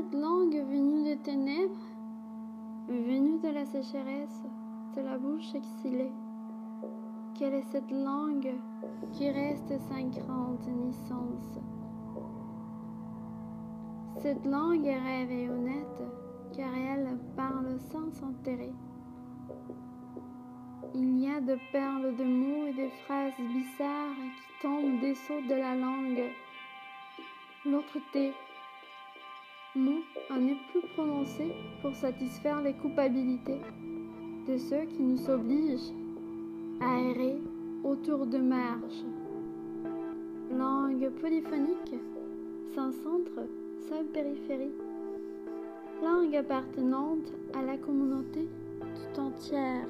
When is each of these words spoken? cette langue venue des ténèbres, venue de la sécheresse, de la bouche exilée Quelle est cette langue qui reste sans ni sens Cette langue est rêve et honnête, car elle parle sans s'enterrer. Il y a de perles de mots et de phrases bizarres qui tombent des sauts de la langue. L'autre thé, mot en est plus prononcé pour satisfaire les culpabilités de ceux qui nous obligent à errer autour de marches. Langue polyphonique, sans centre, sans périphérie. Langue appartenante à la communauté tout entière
cette 0.00 0.18
langue 0.18 0.54
venue 0.54 1.04
des 1.04 1.18
ténèbres, 1.18 1.86
venue 2.88 3.38
de 3.38 3.48
la 3.48 3.66
sécheresse, 3.66 4.42
de 4.96 5.02
la 5.02 5.18
bouche 5.18 5.54
exilée 5.54 6.12
Quelle 7.38 7.52
est 7.52 7.70
cette 7.70 7.90
langue 7.90 8.54
qui 9.12 9.28
reste 9.30 9.78
sans 9.88 9.98
ni 9.98 10.92
sens 11.06 11.58
Cette 14.22 14.46
langue 14.46 14.86
est 14.86 14.98
rêve 14.98 15.30
et 15.30 15.50
honnête, 15.50 16.02
car 16.56 16.74
elle 16.74 17.18
parle 17.36 17.78
sans 17.92 18.10
s'enterrer. 18.12 18.72
Il 20.94 21.18
y 21.18 21.28
a 21.28 21.42
de 21.42 21.58
perles 21.72 22.16
de 22.16 22.24
mots 22.24 22.66
et 22.66 22.72
de 22.72 22.88
phrases 23.04 23.36
bizarres 23.36 24.16
qui 24.16 24.62
tombent 24.62 25.00
des 25.00 25.14
sauts 25.14 25.46
de 25.46 25.54
la 25.54 25.74
langue. 25.74 26.32
L'autre 27.66 27.98
thé, 28.12 28.32
mot 29.76 30.02
en 30.30 30.46
est 30.46 30.56
plus 30.70 30.82
prononcé 30.94 31.52
pour 31.80 31.94
satisfaire 31.94 32.60
les 32.62 32.74
culpabilités 32.74 33.60
de 34.48 34.56
ceux 34.56 34.84
qui 34.86 35.02
nous 35.02 35.30
obligent 35.30 35.92
à 36.80 36.98
errer 37.00 37.38
autour 37.84 38.26
de 38.26 38.38
marches. 38.38 39.04
Langue 40.50 41.10
polyphonique, 41.20 41.94
sans 42.74 42.90
centre, 42.90 43.46
sans 43.88 44.04
périphérie. 44.12 44.74
Langue 46.02 46.34
appartenante 46.34 47.32
à 47.54 47.62
la 47.62 47.76
communauté 47.76 48.48
tout 48.80 49.20
entière 49.20 49.86